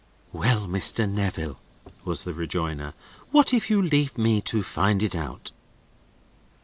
[0.31, 1.07] "Well, Mr.
[1.07, 1.59] Neville,"
[2.05, 2.95] was the rejoinder.
[3.29, 5.51] "What if you leave me to find it out?"